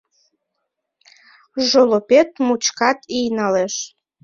Жолопет 1.69 2.29
мучкат 2.45 2.99
ий 3.17 3.27
налеш. 3.37 3.75